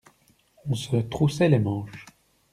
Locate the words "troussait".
0.95-1.47